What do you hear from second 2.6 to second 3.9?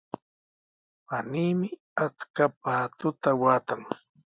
paatuta waatan.